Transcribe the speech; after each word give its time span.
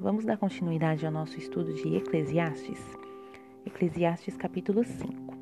vamos 0.00 0.24
dar 0.24 0.36
continuidade 0.36 1.04
ao 1.04 1.12
nosso 1.12 1.36
estudo 1.38 1.72
de 1.74 1.96
Eclesiastes. 1.96 2.80
Eclesiastes 3.66 4.36
capítulo 4.36 4.84
5. 4.84 5.36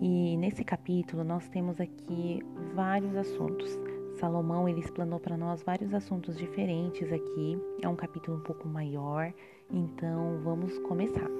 E 0.00 0.36
nesse 0.36 0.64
capítulo 0.64 1.22
nós 1.22 1.48
temos 1.48 1.80
aqui 1.80 2.40
vários 2.74 3.14
assuntos. 3.14 3.78
Salomão 4.18 4.68
ele 4.68 4.80
explanou 4.80 5.20
para 5.20 5.36
nós 5.36 5.62
vários 5.62 5.94
assuntos 5.94 6.36
diferentes 6.36 7.12
aqui. 7.12 7.58
É 7.82 7.88
um 7.88 7.94
capítulo 7.94 8.38
um 8.38 8.42
pouco 8.42 8.66
maior, 8.66 9.32
então 9.70 10.40
vamos 10.42 10.76
começar. 10.80 11.30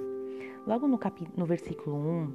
Logo 0.65 0.87
no, 0.87 0.97
capítulo, 0.97 1.37
no 1.37 1.45
versículo 1.45 1.95
1, 1.97 2.33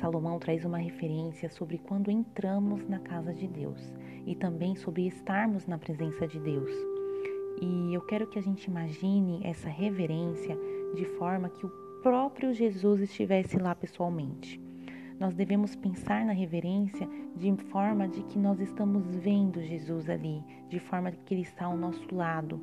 Salomão 0.00 0.38
traz 0.38 0.64
uma 0.64 0.78
referência 0.78 1.50
sobre 1.50 1.78
quando 1.78 2.10
entramos 2.10 2.88
na 2.88 2.98
casa 2.98 3.34
de 3.34 3.46
Deus 3.46 3.92
e 4.26 4.34
também 4.34 4.74
sobre 4.74 5.06
estarmos 5.06 5.66
na 5.66 5.76
presença 5.76 6.26
de 6.26 6.40
Deus. 6.40 6.97
E 7.60 7.92
eu 7.92 8.00
quero 8.02 8.26
que 8.26 8.38
a 8.38 8.42
gente 8.42 8.64
imagine 8.64 9.40
essa 9.44 9.68
reverência 9.68 10.56
de 10.94 11.04
forma 11.16 11.48
que 11.48 11.66
o 11.66 11.70
próprio 12.02 12.54
Jesus 12.54 13.00
estivesse 13.00 13.58
lá 13.58 13.74
pessoalmente. 13.74 14.60
Nós 15.18 15.34
devemos 15.34 15.74
pensar 15.74 16.24
na 16.24 16.32
reverência 16.32 17.08
de 17.34 17.52
forma 17.64 18.06
de 18.06 18.22
que 18.22 18.38
nós 18.38 18.60
estamos 18.60 19.04
vendo 19.16 19.60
Jesus 19.60 20.08
ali, 20.08 20.42
de 20.68 20.78
forma 20.78 21.10
que 21.10 21.34
ele 21.34 21.42
está 21.42 21.66
ao 21.66 21.76
nosso 21.76 22.14
lado. 22.14 22.60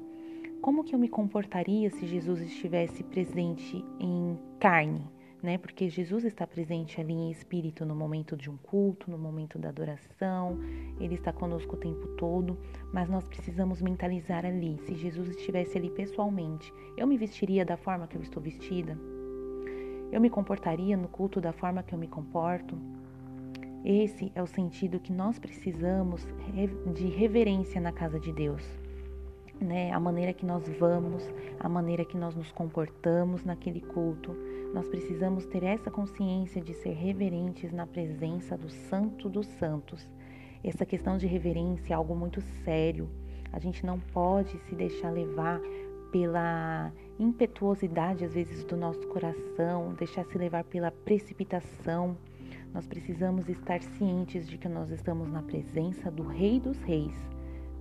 Como 0.61 0.83
que 0.83 0.95
eu 0.95 0.99
me 0.99 1.09
comportaria 1.09 1.89
se 1.89 2.07
Jesus 2.07 2.39
estivesse 2.41 3.03
presente 3.03 3.83
em 3.99 4.39
carne? 4.59 5.14
Né? 5.45 5.59
Porque 5.59 5.87
Jesus 5.87 6.25
está 6.25 6.45
presente 6.47 6.99
ali 6.99 7.13
em 7.13 7.29
espírito 7.29 7.85
no 7.85 7.95
momento 7.95 8.35
de 8.35 8.49
um 8.49 8.57
culto, 8.57 9.09
no 9.11 9.17
momento 9.17 9.59
da 9.59 9.69
adoração, 9.69 10.59
ele 10.99 11.13
está 11.13 11.31
conosco 11.31 11.75
o 11.75 11.79
tempo 11.79 12.07
todo, 12.17 12.57
mas 12.91 13.07
nós 13.07 13.27
precisamos 13.27 13.79
mentalizar 13.81 14.43
ali. 14.43 14.79
Se 14.79 14.95
Jesus 14.95 15.29
estivesse 15.29 15.77
ali 15.77 15.91
pessoalmente, 15.91 16.73
eu 16.97 17.05
me 17.05 17.15
vestiria 17.15 17.63
da 17.63 17.77
forma 17.77 18.07
que 18.07 18.17
eu 18.17 18.21
estou 18.23 18.41
vestida? 18.41 18.97
Eu 20.11 20.19
me 20.19 20.29
comportaria 20.29 20.97
no 20.97 21.07
culto 21.07 21.39
da 21.39 21.53
forma 21.53 21.83
que 21.83 21.93
eu 21.93 21.99
me 21.99 22.07
comporto? 22.07 22.75
Esse 23.85 24.31
é 24.33 24.41
o 24.41 24.47
sentido 24.47 24.99
que 24.99 25.13
nós 25.13 25.37
precisamos 25.37 26.27
de 26.91 27.07
reverência 27.07 27.79
na 27.79 27.91
casa 27.91 28.19
de 28.19 28.33
Deus 28.33 28.63
né, 29.59 29.91
a 29.91 29.99
maneira 29.99 30.33
que 30.33 30.45
nós 30.45 30.67
vamos, 30.79 31.23
a 31.59 31.69
maneira 31.69 32.03
que 32.03 32.17
nós 32.17 32.35
nos 32.35 32.51
comportamos 32.51 33.43
naquele 33.43 33.81
culto. 33.81 34.35
Nós 34.75 34.89
precisamos 34.89 35.45
ter 35.45 35.63
essa 35.63 35.89
consciência 35.89 36.61
de 36.61 36.73
ser 36.73 36.91
reverentes 36.91 37.71
na 37.71 37.87
presença 37.87 38.57
do 38.57 38.69
Santo 38.69 39.29
dos 39.29 39.47
Santos. 39.47 40.05
Essa 40.61 40.85
questão 40.85 41.17
de 41.17 41.25
reverência 41.25 41.93
é 41.93 41.95
algo 41.95 42.13
muito 42.13 42.41
sério. 42.41 43.09
A 43.53 43.57
gente 43.57 43.85
não 43.85 43.97
pode 43.97 44.59
se 44.67 44.75
deixar 44.75 45.11
levar 45.11 45.61
pela 46.11 46.91
impetuosidade, 47.17 48.25
às 48.25 48.33
vezes, 48.33 48.65
do 48.65 48.75
nosso 48.75 49.07
coração, 49.07 49.93
deixar 49.93 50.25
se 50.25 50.37
levar 50.37 50.65
pela 50.65 50.91
precipitação. 50.91 52.17
Nós 52.73 52.85
precisamos 52.85 53.47
estar 53.47 53.81
cientes 53.81 54.45
de 54.45 54.57
que 54.57 54.67
nós 54.67 54.91
estamos 54.91 55.31
na 55.31 55.41
presença 55.41 56.11
do 56.11 56.23
Rei 56.23 56.59
dos 56.59 56.81
Reis, 56.81 57.15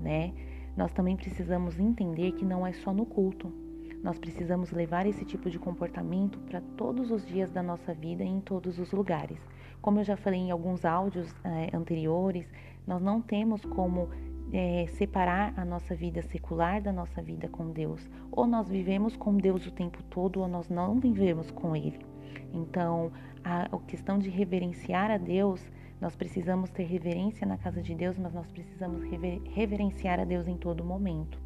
né? 0.01 0.33
nós 0.77 0.93
também 0.93 1.17
precisamos 1.17 1.77
entender 1.81 2.31
que 2.35 2.45
não 2.45 2.65
é 2.65 2.73
só 2.73 2.95
no 2.95 3.05
culto. 3.05 3.64
Nós 4.05 4.19
precisamos 4.19 4.71
levar 4.71 5.07
esse 5.07 5.25
tipo 5.25 5.49
de 5.49 5.59
comportamento 5.59 6.39
para 6.41 6.61
todos 6.77 7.11
os 7.11 7.27
dias 7.27 7.51
da 7.51 7.63
nossa 7.63 7.95
vida 7.95 8.23
e 8.23 8.29
em 8.29 8.39
todos 8.39 8.79
os 8.79 8.93
lugares. 8.93 9.39
Como 9.81 9.99
eu 9.99 10.05
já 10.05 10.15
falei 10.15 10.41
em 10.41 10.51
alguns 10.51 10.85
áudios 10.85 11.35
é, 11.43 11.75
anteriores, 11.75 12.47
nós 12.87 13.01
não 13.01 13.23
temos 13.23 13.65
como 13.65 14.11
é, 14.53 14.85
separar 14.89 15.55
a 15.57 15.65
nossa 15.65 15.95
vida 15.95 16.21
secular 16.21 16.83
da 16.83 16.93
nossa 16.93 17.23
vida 17.23 17.49
com 17.49 17.71
Deus. 17.71 18.07
Ou 18.31 18.47
nós 18.47 18.69
vivemos 18.69 19.17
com 19.17 19.39
Deus 19.39 19.67
o 19.67 19.71
tempo 19.71 20.03
todo, 20.11 20.41
ou 20.41 20.49
nós 20.49 20.69
não 20.69 21.01
vivemos 21.01 21.51
com 21.51 21.75
Ele. 21.75 21.99
Então, 22.53 23.11
a, 23.43 23.75
a 23.75 23.79
questão 23.87 24.19
de 24.19 24.29
reverenciar 24.29 25.11
a 25.11 25.17
Deus 25.17 25.67
nós 25.99 26.15
precisamos 26.15 26.71
ter 26.71 26.83
reverência 26.83 27.47
na 27.47 27.57
casa 27.57 27.81
de 27.81 27.95
Deus, 27.95 28.19
mas 28.19 28.35
nós 28.35 28.47
precisamos 28.53 29.03
rever, 29.05 29.41
reverenciar 29.55 30.21
a 30.21 30.25
Deus 30.25 30.47
em 30.47 30.57
todo 30.59 30.85
momento. 30.85 31.44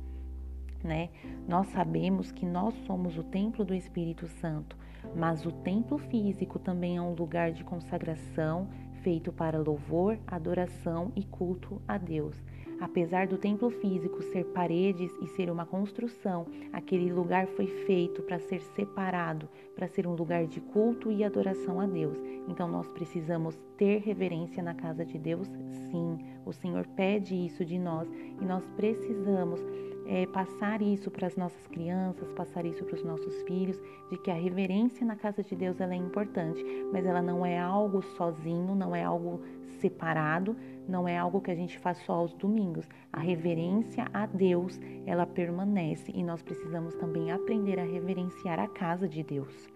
Né? 0.83 1.11
Nós 1.47 1.67
sabemos 1.69 2.31
que 2.31 2.47
nós 2.47 2.75
somos 2.87 3.19
o 3.19 3.23
templo 3.23 3.65
do 3.65 3.75
Espírito 3.75 4.29
Santo, 4.29 4.77
mas 5.15 5.45
o 5.45 5.51
templo 5.51 5.99
físico 5.99 6.59
também 6.59 6.97
é 6.97 7.03
um 7.03 7.15
lugar 7.15 7.53
de 7.53 7.65
consagração 7.65 8.69
feito 9.03 9.33
para 9.33 9.59
louvor, 9.59 10.19
adoração 10.27 11.13
e 11.17 11.25
culto 11.25 11.81
a 11.87 11.97
Deus. 11.99 12.37
Apesar 12.81 13.27
do 13.27 13.37
templo 13.37 13.71
físico 13.71 14.23
ser 14.23 14.45
paredes 14.47 15.11
e 15.21 15.27
ser 15.29 15.51
uma 15.51 15.67
construção, 15.67 16.47
aquele 16.73 17.13
lugar 17.13 17.49
foi 17.49 17.67
feito 17.67 18.23
para 18.23 18.39
ser 18.39 18.61
separado, 18.77 19.49
para 19.75 19.89
ser 19.89 20.07
um 20.07 20.15
lugar 20.15 20.47
de 20.47 20.61
culto 20.61 21.11
e 21.11 21.25
adoração 21.25 21.81
a 21.81 21.87
Deus. 21.87 22.17
Então 22.47 22.69
nós 22.69 22.89
precisamos 22.91 23.59
ter 23.77 23.99
reverência 24.03 24.63
na 24.63 24.75
casa 24.75 25.05
de 25.05 25.19
Deus, 25.19 25.49
sim. 25.91 26.19
O 26.47 26.53
Senhor 26.53 26.87
pede 26.95 27.35
isso 27.35 27.65
de 27.65 27.79
nós 27.79 28.09
e 28.41 28.45
nós 28.45 28.65
precisamos 28.77 29.61
é, 30.09 30.27
passar 30.27 30.81
isso 30.81 31.11
para 31.11 31.27
as 31.27 31.37
nossas 31.37 31.67
crianças, 31.67 32.33
passar 32.33 32.65
isso 32.65 32.83
para 32.83 32.97
os 32.97 33.05
nossos 33.05 33.43
filhos, 33.43 33.79
de 34.11 34.17
que 34.17 34.31
a 34.31 34.35
reverência 34.35 35.07
na 35.07 35.15
casa 35.15 35.45
de 35.45 35.55
Deus 35.55 35.79
ela 35.81 35.93
é 35.93 35.97
importante, 35.97 36.65
mas 36.91 37.05
ela 37.05 37.21
não 37.21 37.45
é 37.45 37.59
algo 37.59 38.03
sozinho, 38.17 38.75
não 38.75 38.97
é 38.97 39.05
algo 39.05 39.43
separado, 39.81 40.57
não 40.89 41.07
é 41.07 41.17
algo 41.19 41.43
que 41.43 41.51
a 41.51 41.55
gente 41.55 41.79
faz 41.79 41.99
só 41.99 42.15
aos 42.15 42.33
domingos. 42.33 42.89
A 43.13 43.21
reverência 43.21 44.07
a 44.15 44.25
Deus, 44.25 44.81
ela 45.05 45.27
permanece 45.27 46.11
e 46.15 46.25
nós 46.25 46.43
precisamos 46.43 46.95
também 46.95 47.31
aprender 47.31 47.79
a 47.79 47.85
reverenciar 47.85 48.59
a 48.59 48.67
casa 48.67 49.07
de 49.07 49.23
Deus. 49.23 49.69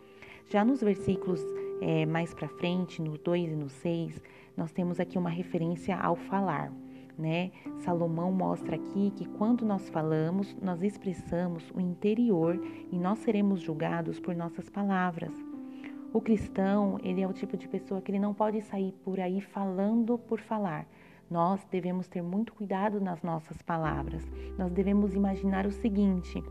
Já 0.48 0.64
nos 0.64 0.80
versículos 0.82 1.44
é, 1.82 2.06
mais 2.06 2.32
para 2.32 2.48
frente, 2.48 3.02
no 3.02 3.18
2 3.18 3.52
e 3.52 3.54
no 3.54 3.68
6, 3.68 4.22
nós 4.56 4.72
temos 4.72 4.98
aqui 4.98 5.18
uma 5.18 5.30
referência 5.30 5.94
ao 5.94 6.16
falar 6.16 6.72
né? 7.18 7.50
Salomão 7.78 8.32
mostra 8.32 8.76
aqui 8.76 9.12
que 9.16 9.26
quando 9.26 9.64
nós 9.64 9.88
falamos, 9.88 10.56
nós 10.60 10.82
expressamos 10.82 11.70
o 11.74 11.80
interior 11.80 12.60
e 12.90 12.98
nós 12.98 13.18
seremos 13.18 13.60
julgados 13.60 14.18
por 14.18 14.34
nossas 14.34 14.68
palavras. 14.68 15.32
O 16.12 16.20
cristão, 16.20 16.98
ele 17.02 17.22
é 17.22 17.26
o 17.26 17.32
tipo 17.32 17.56
de 17.56 17.66
pessoa 17.66 18.02
que 18.02 18.10
ele 18.10 18.18
não 18.18 18.34
pode 18.34 18.60
sair 18.60 18.92
por 19.02 19.18
aí 19.18 19.40
falando 19.40 20.18
por 20.18 20.40
falar. 20.40 20.86
Nós 21.30 21.66
devemos 21.70 22.06
ter 22.06 22.22
muito 22.22 22.52
cuidado 22.52 23.00
nas 23.00 23.22
nossas 23.22 23.62
palavras. 23.62 24.22
Nós 24.58 24.70
devemos 24.70 25.14
imaginar 25.14 25.64
o 25.64 25.72
seguinte: 25.72 26.42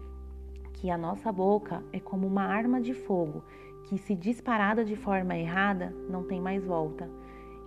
que 0.73 0.89
a 0.89 0.97
nossa 0.97 1.31
boca 1.31 1.83
é 1.93 1.99
como 1.99 2.25
uma 2.25 2.41
arma 2.41 2.81
de 2.81 2.91
fogo, 2.91 3.43
que 3.87 3.99
se 3.99 4.15
disparada 4.15 4.83
de 4.83 4.95
forma 4.95 5.37
errada, 5.37 5.93
não 6.09 6.23
tem 6.23 6.41
mais 6.41 6.65
volta. 6.65 7.07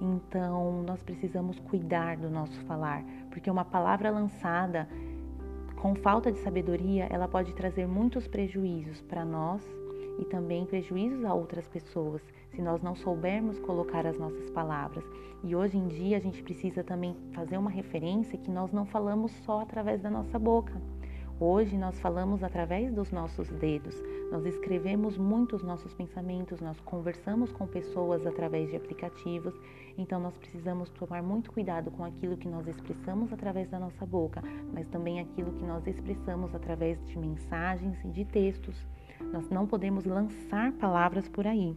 Então, 0.04 0.82
nós 0.82 1.02
precisamos 1.02 1.58
cuidar 1.60 2.18
do 2.18 2.28
nosso 2.28 2.60
falar, 2.66 3.02
porque 3.30 3.50
uma 3.50 3.64
palavra 3.64 4.10
lançada 4.10 4.86
com 5.76 5.94
falta 5.94 6.30
de 6.30 6.38
sabedoria, 6.40 7.06
ela 7.10 7.26
pode 7.26 7.54
trazer 7.54 7.86
muitos 7.86 8.28
prejuízos 8.28 9.00
para 9.00 9.24
nós 9.24 9.62
e 10.18 10.24
também 10.26 10.66
prejuízos 10.66 11.24
a 11.24 11.32
outras 11.32 11.66
pessoas, 11.66 12.22
se 12.50 12.60
nós 12.60 12.82
não 12.82 12.94
soubermos 12.94 13.58
colocar 13.58 14.06
as 14.06 14.18
nossas 14.18 14.50
palavras. 14.50 15.04
E 15.42 15.56
hoje 15.56 15.78
em 15.78 15.88
dia 15.88 16.18
a 16.18 16.20
gente 16.20 16.42
precisa 16.42 16.84
também 16.84 17.16
fazer 17.32 17.56
uma 17.56 17.70
referência 17.70 18.38
que 18.38 18.50
nós 18.50 18.72
não 18.72 18.84
falamos 18.84 19.32
só 19.44 19.62
através 19.62 20.02
da 20.02 20.10
nossa 20.10 20.38
boca. 20.38 20.74
Hoje 21.40 21.76
nós 21.76 21.98
falamos 21.98 22.44
através 22.44 22.92
dos 22.92 23.10
nossos 23.10 23.50
dedos, 23.50 24.00
nós 24.30 24.46
escrevemos 24.46 25.18
muito 25.18 25.56
os 25.56 25.64
nossos 25.64 25.92
pensamentos, 25.92 26.60
nós 26.60 26.78
conversamos 26.80 27.50
com 27.50 27.66
pessoas 27.66 28.24
através 28.24 28.70
de 28.70 28.76
aplicativos, 28.76 29.52
então 29.98 30.20
nós 30.20 30.38
precisamos 30.38 30.90
tomar 30.90 31.24
muito 31.24 31.50
cuidado 31.50 31.90
com 31.90 32.04
aquilo 32.04 32.36
que 32.36 32.46
nós 32.48 32.68
expressamos 32.68 33.32
através 33.32 33.68
da 33.68 33.80
nossa 33.80 34.06
boca, 34.06 34.42
mas 34.72 34.86
também 34.86 35.18
aquilo 35.18 35.52
que 35.54 35.64
nós 35.64 35.84
expressamos 35.88 36.54
através 36.54 37.04
de 37.04 37.18
mensagens 37.18 37.98
e 38.04 38.08
de 38.08 38.24
textos. 38.24 38.86
Nós 39.32 39.48
não 39.50 39.66
podemos 39.66 40.04
lançar 40.04 40.70
palavras 40.74 41.28
por 41.28 41.48
aí. 41.48 41.76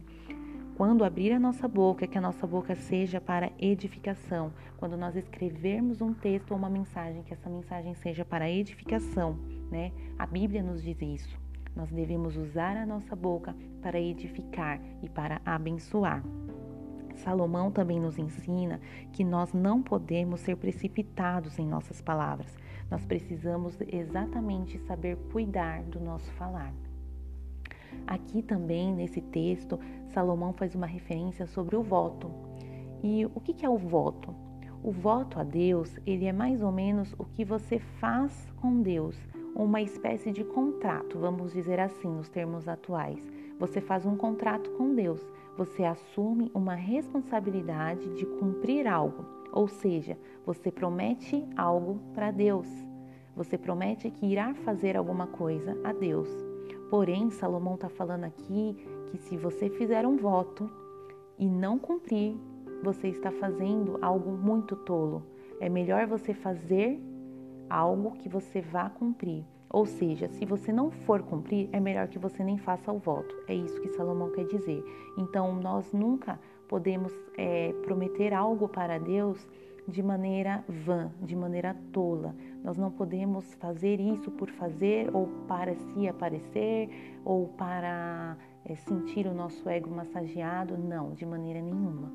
Quando 0.78 1.02
abrir 1.02 1.32
a 1.32 1.40
nossa 1.40 1.66
boca, 1.66 2.06
que 2.06 2.16
a 2.16 2.20
nossa 2.20 2.46
boca 2.46 2.76
seja 2.76 3.20
para 3.20 3.50
edificação. 3.58 4.52
Quando 4.76 4.96
nós 4.96 5.16
escrevermos 5.16 6.00
um 6.00 6.14
texto 6.14 6.52
ou 6.52 6.56
uma 6.56 6.70
mensagem, 6.70 7.24
que 7.24 7.34
essa 7.34 7.50
mensagem 7.50 7.96
seja 7.96 8.24
para 8.24 8.48
edificação, 8.48 9.36
né? 9.72 9.90
A 10.16 10.24
Bíblia 10.24 10.62
nos 10.62 10.80
diz 10.80 11.02
isso. 11.02 11.36
Nós 11.74 11.90
devemos 11.90 12.36
usar 12.36 12.76
a 12.76 12.86
nossa 12.86 13.16
boca 13.16 13.56
para 13.82 14.00
edificar 14.00 14.80
e 15.02 15.08
para 15.08 15.40
abençoar. 15.44 16.22
Salomão 17.16 17.72
também 17.72 17.98
nos 17.98 18.16
ensina 18.16 18.80
que 19.12 19.24
nós 19.24 19.52
não 19.52 19.82
podemos 19.82 20.38
ser 20.38 20.56
precipitados 20.58 21.58
em 21.58 21.66
nossas 21.66 22.00
palavras. 22.00 22.56
Nós 22.88 23.04
precisamos 23.04 23.76
exatamente 23.80 24.78
saber 24.86 25.16
cuidar 25.32 25.82
do 25.82 25.98
nosso 25.98 26.30
falar. 26.34 26.72
Aqui 28.06 28.42
também, 28.42 28.92
nesse 28.92 29.20
texto, 29.20 29.78
Salomão 30.08 30.52
faz 30.52 30.74
uma 30.74 30.86
referência 30.86 31.46
sobre 31.46 31.76
o 31.76 31.82
voto. 31.82 32.30
E 33.02 33.24
o 33.26 33.40
que 33.40 33.64
é 33.64 33.68
o 33.68 33.76
voto? 33.76 34.34
O 34.82 34.90
voto 34.90 35.40
a 35.40 35.44
Deus, 35.44 35.96
ele 36.06 36.24
é 36.24 36.32
mais 36.32 36.62
ou 36.62 36.70
menos 36.70 37.14
o 37.18 37.24
que 37.24 37.44
você 37.44 37.78
faz 37.78 38.50
com 38.60 38.80
Deus, 38.80 39.16
uma 39.54 39.82
espécie 39.82 40.30
de 40.30 40.44
contrato, 40.44 41.18
vamos 41.18 41.52
dizer 41.52 41.80
assim, 41.80 42.08
nos 42.08 42.28
termos 42.28 42.68
atuais. 42.68 43.20
Você 43.58 43.80
faz 43.80 44.06
um 44.06 44.16
contrato 44.16 44.70
com 44.72 44.94
Deus, 44.94 45.20
você 45.56 45.84
assume 45.84 46.50
uma 46.54 46.74
responsabilidade 46.74 48.14
de 48.14 48.24
cumprir 48.24 48.86
algo, 48.86 49.24
ou 49.52 49.66
seja, 49.66 50.16
você 50.46 50.70
promete 50.70 51.44
algo 51.56 51.98
para 52.14 52.30
Deus. 52.30 52.68
Você 53.34 53.58
promete 53.58 54.10
que 54.10 54.26
irá 54.26 54.54
fazer 54.54 54.96
alguma 54.96 55.26
coisa 55.26 55.76
a 55.84 55.92
Deus. 55.92 56.47
Porém, 56.90 57.30
Salomão 57.30 57.74
está 57.74 57.88
falando 57.88 58.24
aqui 58.24 58.76
que 59.06 59.18
se 59.18 59.36
você 59.36 59.68
fizer 59.68 60.06
um 60.06 60.16
voto 60.16 60.70
e 61.38 61.48
não 61.48 61.78
cumprir, 61.78 62.36
você 62.82 63.08
está 63.08 63.30
fazendo 63.30 63.98
algo 64.00 64.30
muito 64.30 64.74
tolo. 64.74 65.22
É 65.60 65.68
melhor 65.68 66.06
você 66.06 66.32
fazer 66.32 67.00
algo 67.68 68.12
que 68.12 68.28
você 68.28 68.60
vá 68.60 68.88
cumprir. 68.88 69.44
Ou 69.70 69.84
seja, 69.84 70.28
se 70.28 70.46
você 70.46 70.72
não 70.72 70.90
for 70.90 71.22
cumprir, 71.22 71.68
é 71.72 71.80
melhor 71.80 72.08
que 72.08 72.18
você 72.18 72.42
nem 72.42 72.56
faça 72.56 72.90
o 72.90 72.98
voto. 72.98 73.34
É 73.46 73.54
isso 73.54 73.80
que 73.82 73.88
Salomão 73.88 74.30
quer 74.30 74.46
dizer. 74.46 74.82
Então, 75.18 75.54
nós 75.56 75.92
nunca 75.92 76.40
podemos 76.66 77.12
é, 77.36 77.72
prometer 77.82 78.32
algo 78.32 78.66
para 78.68 78.98
Deus 78.98 79.46
de 79.86 80.02
maneira 80.02 80.64
vã, 80.68 81.10
de 81.20 81.36
maneira 81.36 81.76
tola. 81.92 82.34
Nós 82.62 82.76
não 82.76 82.90
podemos 82.90 83.54
fazer 83.54 84.00
isso 84.00 84.30
por 84.30 84.50
fazer 84.50 85.14
ou 85.14 85.26
para 85.46 85.74
se 85.74 86.08
aparecer 86.08 86.88
ou 87.24 87.48
para 87.48 88.36
é, 88.64 88.74
sentir 88.74 89.26
o 89.26 89.34
nosso 89.34 89.68
ego 89.68 89.90
massageado. 89.90 90.76
Não, 90.76 91.12
de 91.12 91.24
maneira 91.24 91.60
nenhuma. 91.60 92.12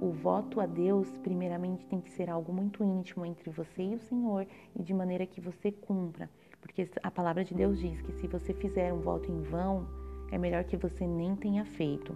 O 0.00 0.10
voto 0.10 0.60
a 0.60 0.66
Deus, 0.66 1.16
primeiramente, 1.18 1.86
tem 1.86 2.00
que 2.00 2.10
ser 2.10 2.28
algo 2.28 2.52
muito 2.52 2.84
íntimo 2.84 3.24
entre 3.24 3.48
você 3.50 3.82
e 3.82 3.94
o 3.94 4.00
Senhor 4.00 4.46
e 4.74 4.82
de 4.82 4.92
maneira 4.92 5.24
que 5.26 5.40
você 5.40 5.72
cumpra. 5.72 6.28
Porque 6.60 6.88
a 7.02 7.10
palavra 7.10 7.44
de 7.44 7.54
Deus 7.54 7.78
diz 7.78 8.02
que 8.02 8.12
se 8.12 8.26
você 8.26 8.52
fizer 8.52 8.92
um 8.92 9.00
voto 9.00 9.30
em 9.30 9.40
vão, 9.42 9.86
é 10.30 10.36
melhor 10.36 10.64
que 10.64 10.76
você 10.76 11.06
nem 11.06 11.34
tenha 11.36 11.64
feito. 11.64 12.12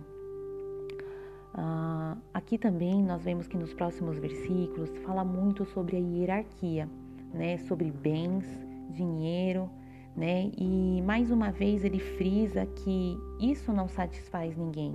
Uh, 1.54 2.20
aqui 2.32 2.56
também 2.56 3.02
nós 3.02 3.24
vemos 3.24 3.48
que 3.48 3.56
nos 3.56 3.74
próximos 3.74 4.18
versículos 4.18 4.96
fala 4.98 5.24
muito 5.24 5.64
sobre 5.64 5.96
a 5.96 5.98
hierarquia, 5.98 6.88
né? 7.32 7.58
Sobre 7.58 7.90
bens, 7.90 8.44
dinheiro, 8.90 9.70
né? 10.16 10.50
E 10.56 11.02
mais 11.02 11.30
uma 11.30 11.50
vez 11.50 11.84
ele 11.84 11.98
frisa 11.98 12.66
que 12.66 13.16
isso 13.40 13.72
não 13.72 13.88
satisfaz 13.88 14.56
ninguém 14.56 14.94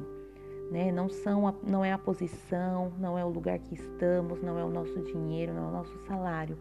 né? 0.71 0.91
Não 0.91 1.09
são 1.09 1.47
a, 1.47 1.53
não 1.63 1.83
é 1.83 1.91
a 1.91 1.97
posição, 1.97 2.91
não 2.99 3.17
é 3.17 3.23
o 3.23 3.29
lugar 3.29 3.59
que 3.59 3.75
estamos, 3.75 4.41
não 4.41 4.57
é 4.57 4.63
o 4.63 4.69
nosso 4.69 4.99
dinheiro, 5.01 5.53
não 5.53 5.65
é 5.65 5.67
o 5.67 5.71
nosso 5.71 5.97
salário. 6.07 6.57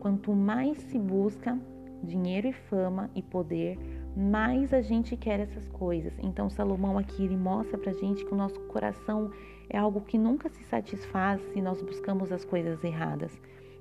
Quanto 0.00 0.32
mais 0.32 0.78
se 0.78 0.98
busca 0.98 1.58
dinheiro 2.02 2.48
e 2.48 2.52
fama 2.52 3.10
e 3.14 3.22
poder, 3.22 3.78
mais 4.16 4.72
a 4.72 4.80
gente 4.80 5.16
quer 5.16 5.40
essas 5.40 5.68
coisas. 5.68 6.12
Então 6.22 6.50
Salomão 6.50 6.98
aqui 6.98 7.24
ele 7.24 7.36
mostra 7.36 7.78
pra 7.78 7.92
gente 7.92 8.24
que 8.24 8.32
o 8.32 8.36
nosso 8.36 8.60
coração 8.60 9.30
é 9.68 9.78
algo 9.78 10.00
que 10.00 10.18
nunca 10.18 10.48
se 10.48 10.62
satisfaz 10.64 11.40
se 11.52 11.60
nós 11.60 11.80
buscamos 11.82 12.30
as 12.30 12.44
coisas 12.44 12.82
erradas. 12.84 13.32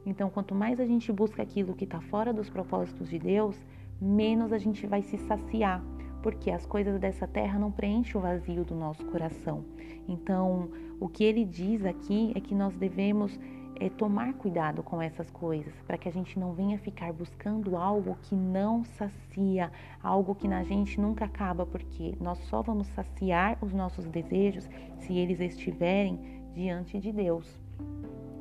Então, 0.05 0.29
quanto 0.29 0.53
mais 0.53 0.79
a 0.79 0.85
gente 0.85 1.11
busca 1.11 1.41
aquilo 1.41 1.73
que 1.73 1.85
está 1.85 1.99
fora 1.99 2.31
dos 2.31 2.49
propósitos 2.49 3.09
de 3.09 3.17
Deus, 3.17 3.57
menos 3.99 4.53
a 4.53 4.57
gente 4.57 4.85
vai 4.85 5.01
se 5.01 5.17
saciar 5.17 5.83
porque 6.25 6.49
as 6.49 6.65
coisas 6.65 6.99
dessa 6.99 7.27
terra 7.27 7.59
não 7.59 7.71
preenchem 7.71 8.17
o 8.17 8.19
vazio 8.19 8.65
do 8.65 8.73
nosso 8.73 9.05
coração. 9.05 9.63
Então, 10.07 10.71
o 10.99 11.07
que 11.07 11.23
ele 11.23 11.45
diz 11.45 11.85
aqui 11.85 12.31
é 12.33 12.39
que 12.39 12.55
nós 12.55 12.75
devemos 12.75 13.39
é, 13.79 13.89
tomar 13.89 14.33
cuidado 14.33 14.81
com 14.81 14.99
essas 14.99 15.29
coisas, 15.29 15.71
para 15.85 15.99
que 15.99 16.09
a 16.09 16.11
gente 16.11 16.39
não 16.39 16.51
venha 16.51 16.79
ficar 16.79 17.13
buscando 17.13 17.77
algo 17.77 18.17
que 18.23 18.33
não 18.33 18.83
sacia, 18.83 19.71
algo 20.01 20.33
que 20.33 20.47
na 20.47 20.63
gente 20.63 20.99
nunca 20.99 21.25
acaba, 21.25 21.63
porque 21.63 22.15
nós 22.19 22.39
só 22.45 22.63
vamos 22.63 22.87
saciar 22.87 23.59
os 23.61 23.71
nossos 23.71 24.07
desejos 24.07 24.67
se 25.01 25.15
eles 25.15 25.39
estiverem 25.39 26.19
diante 26.55 26.99
de 26.99 27.11
Deus. 27.11 27.55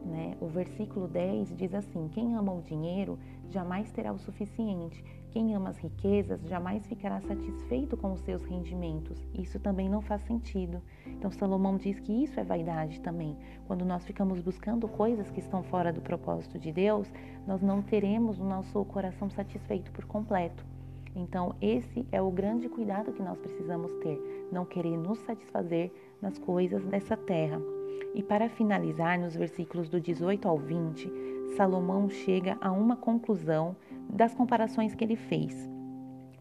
Né? 0.05 0.37
O 0.41 0.47
versículo 0.47 1.09
10 1.09 1.57
diz 1.57 1.75
assim: 1.75 2.09
Quem 2.09 2.35
ama 2.35 2.53
o 2.53 2.63
dinheiro 2.63 3.19
jamais 3.49 3.91
terá 3.91 4.13
o 4.13 4.19
suficiente, 4.19 5.03
quem 5.35 5.53
ama 5.53 5.71
as 5.71 5.79
riquezas 5.79 6.41
jamais 6.47 6.87
ficará 6.87 7.21
satisfeito 7.21 7.97
com 7.97 8.13
os 8.13 8.21
seus 8.21 8.45
rendimentos. 8.45 9.19
Isso 9.35 9.59
também 9.59 9.89
não 9.89 10.01
faz 10.01 10.23
sentido. 10.23 10.81
Então, 11.07 11.31
Salomão 11.31 11.77
diz 11.77 11.99
que 11.99 12.13
isso 12.23 12.39
é 12.39 12.45
vaidade 12.45 13.01
também. 13.01 13.37
Quando 13.67 13.85
nós 13.85 14.05
ficamos 14.05 14.41
buscando 14.41 14.87
coisas 14.87 15.31
que 15.31 15.41
estão 15.41 15.63
fora 15.65 15.93
do 15.93 16.01
propósito 16.01 16.57
de 16.57 16.71
Deus, 16.71 17.11
nós 17.47 17.61
não 17.61 17.83
teremos 17.83 18.39
o 18.39 18.45
nosso 18.45 18.85
coração 18.85 19.29
satisfeito 19.29 19.91
por 19.91 20.05
completo. 20.05 20.65
Então, 21.17 21.55
esse 21.61 22.07
é 22.13 22.23
o 22.23 22.31
grande 22.31 22.69
cuidado 22.69 23.13
que 23.13 23.23
nós 23.23 23.39
precisamos 23.39 23.93
ter, 23.95 24.49
não 24.53 24.65
querer 24.65 24.97
nos 24.97 25.19
satisfazer 25.21 25.93
nas 26.21 26.39
coisas 26.39 26.85
dessa 26.87 27.17
terra. 27.17 27.61
E 28.15 28.23
para 28.23 28.49
finalizar, 28.49 29.19
nos 29.19 29.35
versículos 29.35 29.89
do 29.89 30.01
18 30.01 30.47
ao 30.49 30.59
20, 30.59 31.11
Salomão 31.57 32.09
chega 32.09 32.57
a 32.61 32.71
uma 32.71 32.97
conclusão 32.97 33.77
das 34.09 34.35
comparações 34.35 34.95
que 34.95 35.05
ele 35.05 35.17
fez 35.17 35.75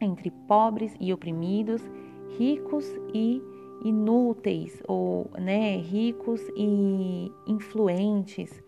entre 0.04 0.30
pobres 0.32 0.96
e 1.00 1.14
oprimidos, 1.14 1.82
ricos 2.38 2.86
e 3.14 3.42
inúteis, 3.84 4.82
ou 4.88 5.30
né, 5.38 5.78
ricos 5.78 6.42
e 6.56 7.32
influentes. 7.48 8.62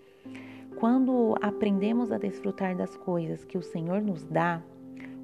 Quando 0.78 1.36
aprendemos 1.42 2.12
a 2.12 2.18
desfrutar 2.18 2.76
das 2.76 2.98
coisas 2.98 3.46
que 3.46 3.58
o 3.58 3.62
Senhor 3.62 4.02
nos 4.02 4.24
dá, 4.26 4.62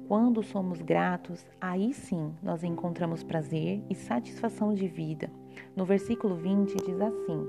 quando 0.08 0.42
somos 0.42 0.80
gratos, 0.80 1.46
aí 1.60 1.92
sim 1.92 2.34
nós 2.42 2.64
encontramos 2.64 3.22
prazer 3.22 3.82
e 3.88 3.94
satisfação 3.94 4.74
de 4.74 4.86
vida. 4.88 5.30
No 5.74 5.84
versículo 5.84 6.36
20 6.36 6.76
diz 6.76 7.00
assim: 7.00 7.48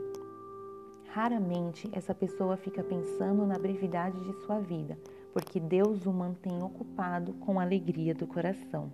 Raramente 1.13 1.89
essa 1.93 2.15
pessoa 2.15 2.57
fica 2.57 2.83
pensando 2.83 3.45
na 3.45 3.59
brevidade 3.59 4.19
de 4.21 4.33
sua 4.41 4.59
vida, 4.59 4.97
porque 5.31 5.59
Deus 5.59 6.05
o 6.05 6.11
mantém 6.11 6.63
ocupado 6.63 7.33
com 7.33 7.59
a 7.59 7.63
alegria 7.63 8.15
do 8.15 8.25
coração. 8.25 8.91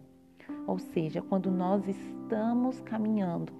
Ou 0.68 0.78
seja, 0.80 1.22
quando 1.22 1.50
nós 1.50 1.88
estamos 1.88 2.82
caminhando 2.82 3.54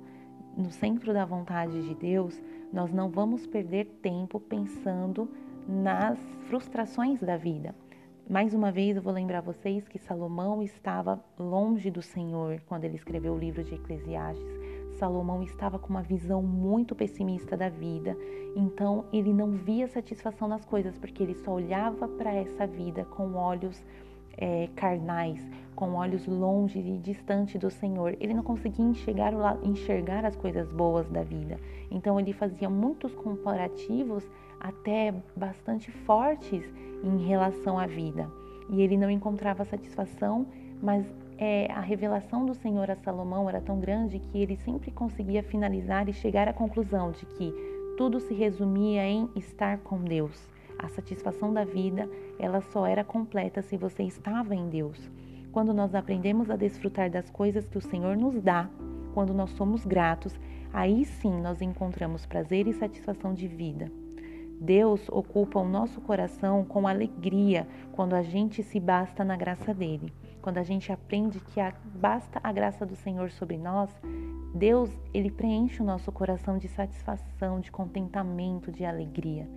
no 0.58 0.72
centro 0.72 1.14
da 1.14 1.26
vontade 1.26 1.88
de 1.88 1.96
Deus, 1.96 2.42
nós 2.72 2.92
não 2.92 3.10
vamos 3.10 3.48
perder 3.48 3.86
tempo 4.02 4.40
pensando 4.40 5.30
nas 5.68 6.20
frustrações 6.48 7.22
da 7.22 7.38
vida. 7.38 7.74
Mais 8.30 8.54
uma 8.54 8.72
vez, 8.72 8.96
eu 8.96 9.02
vou 9.02 9.14
lembrar 9.14 9.42
vocês 9.42 9.88
que 9.88 9.98
Salomão 9.98 10.62
estava 10.62 11.24
longe 11.38 11.90
do 11.90 12.02
Senhor 12.02 12.62
quando 12.68 12.84
ele 12.84 12.96
escreveu 12.96 13.34
o 13.34 13.40
livro 13.40 13.64
de 13.64 13.74
Eclesiastes. 13.74 14.69
Salomão 15.00 15.42
estava 15.42 15.80
com 15.80 15.90
uma 15.90 16.02
visão 16.02 16.44
muito 16.44 16.94
pessimista 16.94 17.56
da 17.56 17.70
vida, 17.70 18.18
então 18.56 19.06
ele 19.14 19.34
não 19.34 19.52
via 19.52 19.88
satisfação 19.88 20.48
nas 20.48 20.66
coisas, 20.66 20.98
porque 20.98 21.24
ele 21.24 21.36
só 21.36 21.54
olhava 21.54 22.06
para 22.06 22.34
essa 22.34 22.68
vida 22.68 23.06
com 23.06 23.34
olhos 23.36 23.82
é, 24.38 24.68
carnais, 24.76 25.42
com 25.74 25.94
olhos 25.94 26.28
longe 26.28 26.80
e 26.80 26.98
distante 26.98 27.58
do 27.58 27.70
Senhor. 27.70 28.18
Ele 28.20 28.34
não 28.34 28.44
conseguia 28.44 28.86
enxergar, 28.86 29.34
enxergar 29.64 30.26
as 30.26 30.36
coisas 30.36 30.70
boas 30.70 31.10
da 31.10 31.24
vida. 31.24 31.58
Então 31.90 32.20
ele 32.20 32.34
fazia 32.34 32.70
muitos 32.70 33.16
comparativos 33.16 34.30
até 34.60 35.14
bastante 35.36 35.90
fortes 35.92 36.64
em 37.04 37.26
relação 37.26 37.80
à 37.80 37.88
vida. 37.88 38.30
E 38.70 38.82
ele 38.82 38.98
não 38.98 39.10
encontrava 39.10 39.64
satisfação, 39.64 40.46
mas 40.82 41.06
é, 41.42 41.72
a 41.72 41.80
revelação 41.80 42.46
do 42.46 42.54
Senhor 42.54 42.92
a 42.92 42.98
Salomão 42.98 43.48
era 43.48 43.62
tão 43.62 43.80
grande 43.80 44.20
que 44.20 44.38
ele 44.38 44.58
sempre 44.58 44.92
conseguia 44.92 45.42
finalizar 45.42 46.10
e 46.10 46.14
chegar 46.14 46.50
à 46.50 46.54
conclusão 46.54 47.12
de 47.12 47.26
que 47.26 47.54
tudo 47.98 48.20
se 48.20 48.34
resumia 48.34 49.08
em 49.08 49.30
estar 49.38 49.78
com 49.78 50.02
Deus. 50.02 50.50
A 50.78 50.90
satisfação 50.90 51.54
da 51.54 51.64
vida, 51.64 52.10
ela 52.38 52.60
só 52.60 52.86
era 52.86 53.06
completa 53.06 53.62
se 53.62 53.78
você 53.78 54.04
estava 54.04 54.54
em 54.54 54.68
Deus. 54.68 55.10
Quando 55.54 55.74
nós 55.74 55.96
aprendemos 55.96 56.50
a 56.50 56.58
desfrutar 56.58 57.10
das 57.10 57.30
coisas 57.30 57.70
que 57.70 57.78
o 57.78 57.82
Senhor 57.82 58.18
nos 58.18 58.42
dá, 58.42 58.70
quando 59.14 59.34
nós 59.34 59.52
somos 59.52 59.86
gratos, 59.86 60.38
aí 60.74 61.06
sim 61.06 61.40
nós 61.40 61.62
encontramos 61.62 62.26
prazer 62.26 62.68
e 62.68 62.74
satisfação 62.74 63.34
de 63.34 63.48
vida. 63.48 63.90
Deus 64.60 65.08
ocupa 65.08 65.58
o 65.58 65.68
nosso 65.68 66.02
coração 66.02 66.66
com 66.66 66.86
alegria 66.86 67.66
quando 67.94 68.14
a 68.14 68.22
gente 68.22 68.62
se 68.62 68.78
basta 68.78 69.24
na 69.24 69.38
graça 69.38 69.74
dele. 69.74 70.12
Quando 70.42 70.58
a 70.58 70.64
gente 70.64 70.92
aprende 70.92 71.40
que 71.40 71.60
basta 71.96 72.40
a 72.44 72.52
graça 72.52 72.86
do 72.86 72.96
Senhor 72.96 73.30
sobre 73.32 73.58
nós, 73.58 73.90
Deus, 74.54 74.90
ele 75.14 75.30
preenche 75.30 75.82
o 75.82 75.86
nosso 75.86 76.12
coração 76.12 76.58
de 76.58 76.68
satisfação, 76.68 77.60
de 77.60 77.72
contentamento, 77.72 78.72
de 78.72 78.86
alegria. 78.86 79.48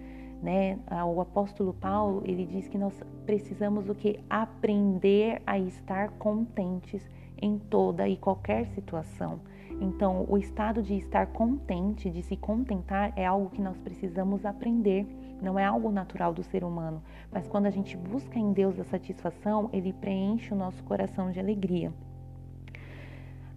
Né? 0.42 0.78
O 1.06 1.20
apóstolo 1.20 1.72
Paulo, 1.72 2.22
ele 2.26 2.44
diz 2.44 2.68
que 2.68 2.76
nós 2.76 3.00
precisamos 3.24 3.88
o 3.88 3.94
que 3.94 4.18
aprender 4.28 5.40
a 5.46 5.58
estar 5.58 6.10
contentes 6.18 7.08
em 7.40 7.58
toda 7.58 8.08
e 8.08 8.16
qualquer 8.16 8.66
situação. 8.66 9.40
Então, 9.82 10.24
o 10.28 10.38
estado 10.38 10.82
de 10.82 10.94
estar 10.94 11.26
contente, 11.26 12.08
de 12.08 12.22
se 12.22 12.36
contentar, 12.36 13.12
é 13.16 13.26
algo 13.26 13.50
que 13.50 13.60
nós 13.60 13.78
precisamos 13.78 14.44
aprender 14.44 15.06
não 15.42 15.58
é 15.58 15.64
algo 15.64 15.90
natural 15.90 16.32
do 16.32 16.44
ser 16.44 16.62
humano, 16.62 17.02
mas 17.30 17.48
quando 17.48 17.66
a 17.66 17.70
gente 17.70 17.96
busca 17.96 18.38
em 18.38 18.52
Deus 18.52 18.78
a 18.78 18.84
satisfação, 18.84 19.68
ele 19.72 19.92
preenche 19.92 20.54
o 20.54 20.56
nosso 20.56 20.82
coração 20.84 21.32
de 21.32 21.40
alegria. 21.40 21.92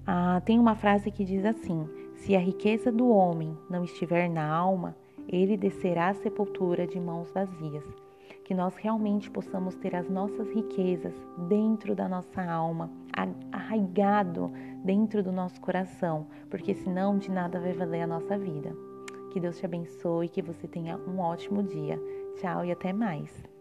Ah, 0.06 0.42
tem 0.44 0.60
uma 0.60 0.76
frase 0.76 1.12
que 1.12 1.24
diz 1.24 1.46
assim: 1.46 1.88
Se 2.16 2.36
a 2.36 2.40
riqueza 2.40 2.92
do 2.92 3.08
homem 3.08 3.56
não 3.70 3.84
estiver 3.84 4.28
na 4.28 4.48
alma, 4.48 4.96
ele 5.28 5.56
descerá 5.56 6.10
à 6.10 6.14
sepultura 6.16 6.88
de 6.88 7.00
mãos 7.00 7.32
vazias. 7.32 7.86
Que 8.44 8.54
nós 8.54 8.76
realmente 8.76 9.30
possamos 9.30 9.76
ter 9.76 9.96
as 9.96 10.10
nossas 10.10 10.50
riquezas 10.52 11.14
dentro 11.48 11.96
da 11.96 12.08
nossa 12.08 12.44
alma, 12.44 12.92
arraigado 13.52 14.52
dentro 14.86 15.24
do 15.24 15.32
nosso 15.32 15.60
coração, 15.60 16.28
porque 16.48 16.76
senão 16.76 17.18
de 17.18 17.32
nada 17.32 17.60
vai 17.60 17.74
valer 17.74 18.04
a 18.04 18.08
nossa 18.08 18.38
vida. 18.38 18.72
Que 19.32 19.40
Deus 19.40 19.58
te 19.58 19.66
abençoe, 19.66 20.30
que 20.30 20.44
você 20.44 20.68
tenha 20.68 20.96
um 20.98 21.20
ótimo 21.20 21.64
dia. 21.64 22.00
Tchau 22.36 22.64
e 22.64 22.72
até 22.72 22.94
mais. 22.94 23.55